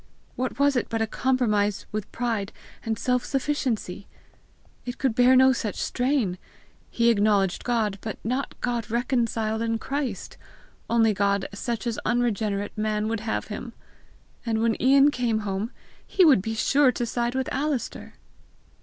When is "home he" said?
15.41-16.25